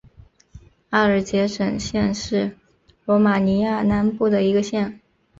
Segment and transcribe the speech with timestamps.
[0.89, 2.57] 阿尔杰什县是
[3.05, 4.99] 罗马尼亚南部的一个县。